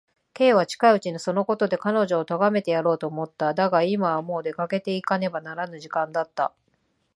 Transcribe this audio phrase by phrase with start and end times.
[0.33, 3.53] Ｋ は近いうちにそのことで彼女をとがめてやろうと思った。
[3.53, 6.53] だが、今はもう出かけていかねばならぬ時間だった。